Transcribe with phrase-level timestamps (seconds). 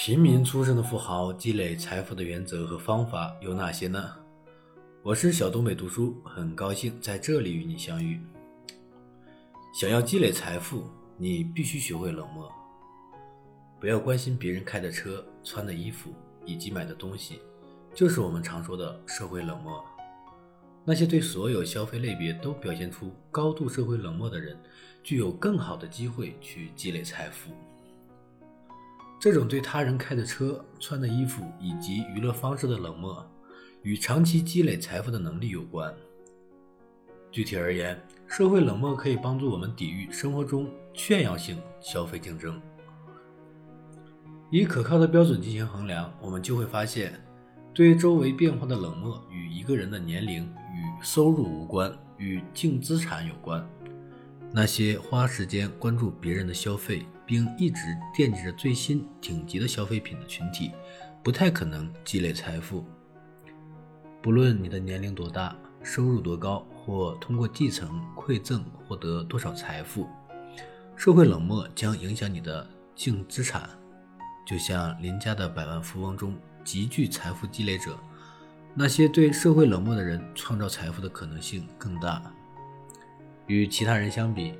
[0.00, 4.14] 平民出身的富豪积累财富的原则和方法有哪些呢？
[5.02, 8.20] 我是小东北读书，很高兴在这里与你相遇。
[9.74, 10.84] 想要积累财富，
[11.16, 12.48] 你必须学会冷漠，
[13.80, 16.14] 不要关心别人开的车、穿的衣服
[16.46, 17.40] 以及买的东西，
[17.92, 19.84] 就是我们常说的社会冷漠。
[20.84, 24.56] 那些对所有消费类别都表现出高度社会冷漠的人，
[25.02, 27.50] 具有更好的机会去积累财富。
[29.20, 33.28] 这种对他人开的车、穿的衣服以及娱乐方式的冷漠，
[33.82, 35.92] 与长期积累财富的能力有关。
[37.30, 42.60] 具体而言，社会冷漠可以帮助我们抵御生活中炫耀性消费竞争。
[44.50, 47.12] 以可靠的标准进行衡量，我们就会发现，
[47.74, 53.68] 对周围变化的冷漠与一个人的年龄与收入无关，与净资产有关。
[54.52, 60.72] 那些花时间关注别人的消费，并一直惦记着最新顶级的消费品的群体，
[61.22, 62.86] 不太可能积累财富。
[64.22, 70.08] 不论你的年龄多大，收入多高，或通过继承、馈赠获得多少财富，
[70.96, 73.68] 社会冷漠将影响你的净资产。
[74.46, 77.98] 就像邻家的百万富翁中极具财富积累者，
[78.74, 82.22] 那些对社会冷漠的人，创造财富的可能性更大。
[83.46, 84.54] 与其他人相比，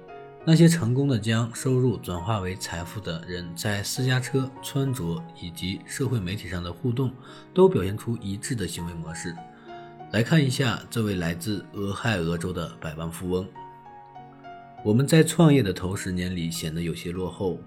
[0.50, 7.12] 那些成功的将收入转化为财富的人，在私家车、穿着以及社会媒体上的互动，
[7.52, 9.36] 都表现出一致的行为模式。
[10.10, 13.46] 来看一下这位来自俄亥俄州的百万富翁。
[14.82, 17.60] 我们在创业的头十年里显得有些落后，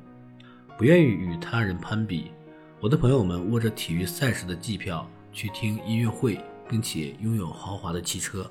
[0.76, 2.32] 不愿意与他人攀比。
[2.80, 8.50] 我的朋友们握着体育赛事的季票去听音乐会，并且拥有豪华的汽车，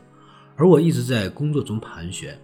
[0.54, 2.40] 而我一直在工作中盘旋。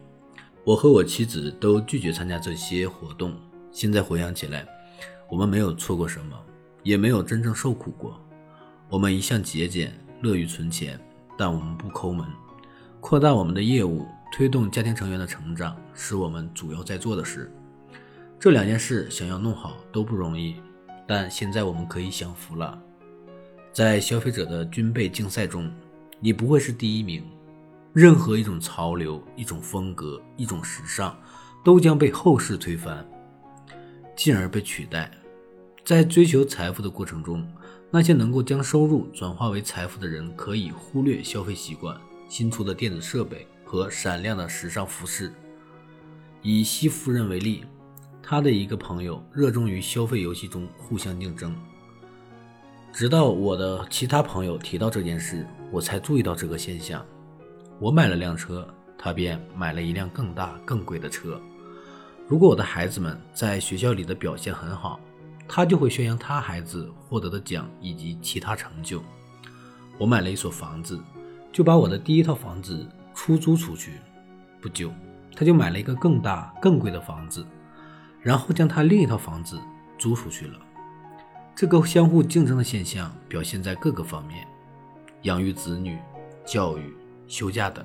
[0.66, 3.32] 我和我妻子都拒绝参加这些活动。
[3.70, 4.66] 现在回想起来，
[5.30, 6.36] 我们没有错过什么，
[6.82, 8.20] 也没有真正受苦过。
[8.88, 10.98] 我们一向节俭，乐于存钱，
[11.38, 12.26] 但我们不抠门。
[13.00, 17.48] 扩大我们的业务，推动家庭成员的成长，是我们主要在做的事。
[18.36, 20.56] 这两件事想要弄好都不容易，
[21.06, 22.76] 但现在我们可以享福了。
[23.72, 25.70] 在消费者的军备竞赛中，
[26.18, 27.22] 你不会是第一名。
[27.96, 31.18] 任何一种潮流、一种风格、一种时尚，
[31.64, 33.02] 都将被后世推翻，
[34.14, 35.10] 进而被取代。
[35.82, 37.50] 在追求财富的过程中，
[37.90, 41.98] 那些能够将收入转化为财富的人，可以忽略消费习惯、
[42.28, 45.32] 新出的电子设备和闪亮的时尚服饰。
[46.42, 47.64] 以西夫人为例，
[48.22, 51.56] 他的一个朋友热衷于消费游戏中互相竞争。
[52.92, 57.02] 直到我的其他朋友提到这件事，我才注意到这个现象。
[57.78, 58.66] 我买了辆车，
[58.96, 61.40] 他便买了一辆更大、更贵的车。
[62.26, 64.98] 如果我的孩子们在学校里的表现很好，
[65.46, 69.02] 他就会宣扬他孩子获得的奖以及其他成就。
[69.98, 70.98] 我买了一所房子，
[71.52, 73.92] 就把我的第一套房子出租出去。
[74.60, 74.90] 不久，
[75.36, 77.46] 他就买了一个更大、更贵的房子，
[78.22, 79.60] 然后将他另一套房子
[79.98, 80.58] 租出去了。
[81.54, 84.46] 这个相互竞争的现象表现在各个方面：
[85.22, 85.98] 养育子女、
[86.46, 86.92] 教育。
[87.28, 87.84] 休假等，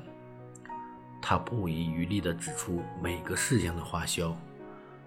[1.22, 4.35] 他不遗余力地指出每个事项的花销，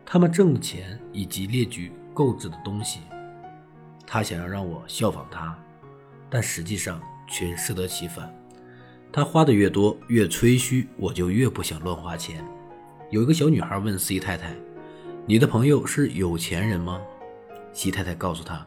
[0.05, 3.01] 他们挣的钱以及列举购置的东西。
[4.07, 5.57] 他想要让我效仿他，
[6.29, 8.33] 但实际上却适得其反。
[9.13, 12.45] 他花的越多，越吹嘘，我就越不想乱花钱。
[13.11, 14.55] 有一个小女孩问 C 太太
[15.27, 17.01] ：“你的朋友是有钱人吗
[17.73, 18.67] ？”C 太太告诉他：“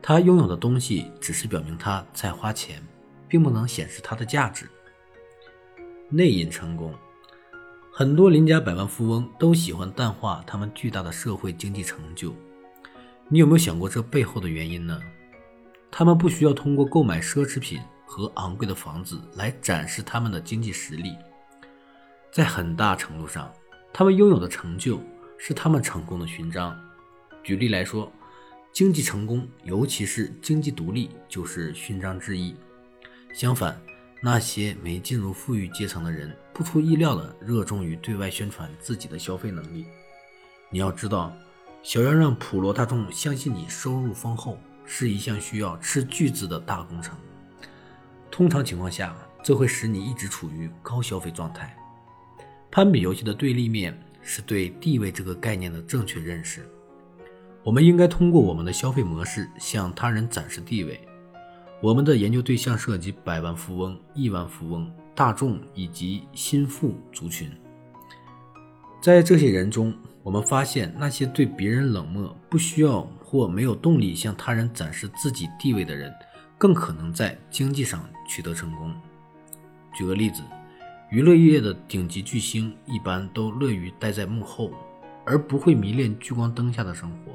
[0.00, 2.82] 他拥有的东西只是表明他在花钱，
[3.28, 4.66] 并不能显示他的价值。”
[6.14, 6.94] 内因成功，
[7.90, 12.36] 很多邻家百万富翁都喜欢淡化他们巨大的社会经济成就。
[13.28, 15.00] 你有没有想过这背后的原因呢？
[15.90, 21.16] 他们不需要通过购买奢侈品和昂贵的房子来展示他们的经济实力。
[22.30, 23.50] 在很大程度上，
[23.90, 25.00] 他们拥有的成就
[25.38, 26.78] 是他们成功的勋章。
[27.42, 28.12] 举例来说，
[28.70, 32.54] 经济成功，尤其是经济独立，就是勋章之一。
[33.32, 33.80] 相反，
[34.24, 39.84] 那些没进入富裕阶层的人，不出意料的热衷于对外宣传自己的消费能力。
[40.70, 41.36] 你要知道，
[41.82, 47.18] 想要让普罗大众相信你收入丰厚，是一项需要斥巨资的大工程。
[48.30, 51.76] 通常情况下，这会使你一直处于高消费状态。
[52.70, 56.64] 攀比游戏的对立面是对地位这个概念的正确认识。
[57.64, 61.00] 我们应该通过我们的消费模式向他人展示地位。
[61.82, 67.50] 我们的研究对象涉及百万富翁、亿万富翁、大众以及新富族群。
[69.00, 69.92] 在这些人中，
[70.22, 76.14] 我们发现那些对别人冷漠、不需要或没有动力向他人展示自己地位的人，
[76.56, 78.94] 更可能在经济上取得成功。
[79.92, 80.40] 举个例子，
[81.10, 84.70] 娱乐业的顶级巨星一般都乐于待在幕后，
[85.26, 87.32] 而不会迷恋聚光灯下的生活。《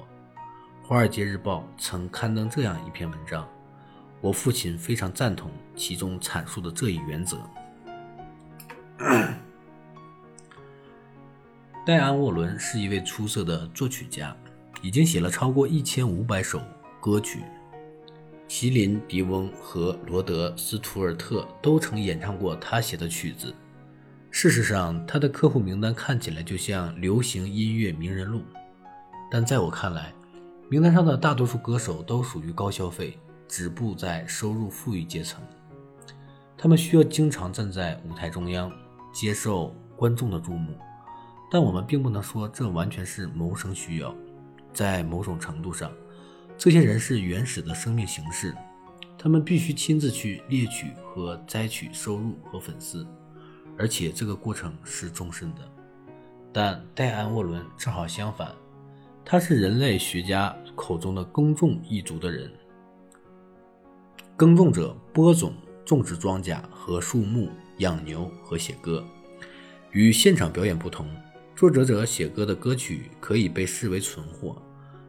[0.88, 3.46] 华尔街日报》曾刊登这样一篇文章，
[4.22, 7.38] 我父亲非常赞同其中阐述的这一原则。
[11.86, 14.36] 戴安·沃伦是一位出色的作曲家，
[14.82, 16.62] 已经写了超过一千五百首
[17.00, 17.44] 歌曲。
[18.48, 23.54] 席琳·迪翁和罗德·斯图尔特都曾演唱过他写的曲子。
[24.32, 28.42] 事实上，他的客户名单看起来就像流行音乐名人录，
[29.32, 30.14] 但在我看来，
[30.70, 33.18] 名单上的大多数歌手都属于高消费，
[33.48, 35.42] 止步在收入富裕阶层。
[36.58, 38.72] 他们需要经常站在舞台中央，
[39.14, 40.76] 接受观众的注目。
[41.50, 44.14] 但我们并不能说这完全是谋生需要，
[44.74, 45.92] 在某种程度上，
[46.58, 48.54] 这些人是原始的生命形式，
[49.18, 53.08] 他们必须亲自去猎取和摘取收入和粉丝，
[53.78, 55.62] 而且这个过程是终身的。
[56.52, 58.52] 但戴安·沃伦正好相反，
[59.24, 62.52] 他是人类学家口中的耕种一族的人。
[64.38, 65.52] 耕种者播种、
[65.84, 67.50] 种植庄稼和树木、
[67.80, 69.04] 养牛和写歌，
[69.90, 71.10] 与现场表演不同。
[71.56, 74.62] 作者者写歌的歌曲可以被视为存货，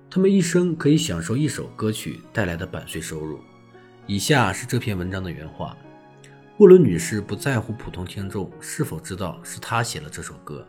[0.08, 3.38] 他们一生可以享受一首歌曲带来的版税收入。
[4.06, 5.76] 以下是这篇文章的原话：
[6.56, 10.66] 沃伦女士不在乎普通听众是否知道是她写了这首歌，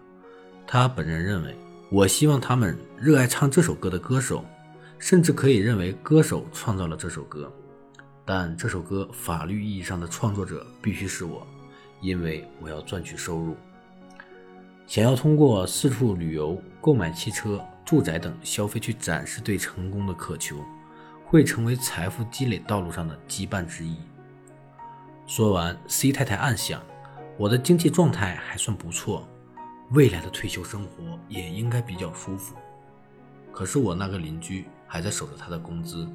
[0.68, 1.56] 她本人认为，
[1.90, 4.44] 我希望他们热爱唱这首歌的歌手，
[4.98, 7.50] 甚至可以认为歌手创造了这首歌，
[8.32, 11.48] 但这首歌法律意义上的创作者必须是我，
[12.00, 13.56] 因为我要赚取收入。
[14.86, 20.64] 想要通过四处旅游、购买汽车、住宅等消费去展示对成功的渴求，
[21.26, 23.96] 会成为财富积累道路上的羁绊之一。
[25.26, 26.84] 说完，C 太太暗想：
[27.36, 29.28] 我的经济状态还算不错，
[29.90, 32.56] 未来的退休生活也应该比较舒服。
[33.52, 36.08] 可是我那个邻居还在守着他的工资，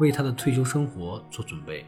[0.00, 1.86] 为他的退休生活做准备。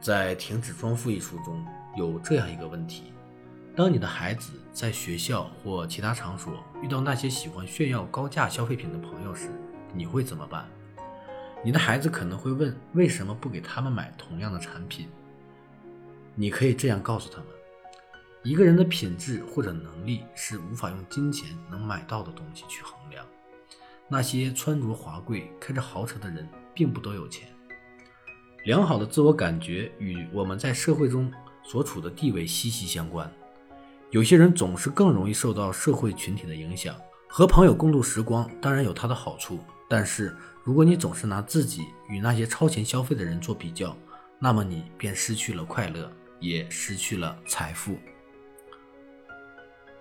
[0.00, 1.64] 在《停止装富》一书中
[1.96, 3.12] 有这样一个问题。
[3.76, 9.48] 当你的孩子在学校或其他场所遇到那些喜欢炫耀高价消费品的朋友时，
[9.94, 10.68] 你会怎么办？
[11.62, 15.08] 你的孩子可能会问：为什么不给他们买同样的产品？
[16.34, 17.46] 你可以这样告诉他们：
[18.42, 23.24] 一个人的品质或者能力是无法用金钱能买到的东西去衡量。
[24.10, 27.48] 那些穿着华贵、开着豪车的人，并不都有钱。
[28.64, 33.32] 良好的自我感觉与我们在社会中所处的地位息息相关。
[34.10, 36.96] 有些人总是更容易受到社会群体的影响，
[37.28, 43.96] 和朋友共度时光当然有它的好处，但是如果你总是拿自己与那些超前消费的人做比较，
[44.40, 46.10] 那么你便失去了快乐，
[46.40, 47.96] 也失去了财富。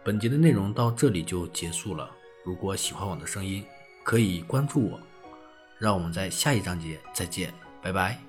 [0.03, 2.09] 本节的内容到这里就结束了。
[2.43, 3.63] 如果喜欢我的声音，
[4.09, 4.99] 可以关注我。
[5.77, 8.28] 让我们在下一章节再见，拜拜。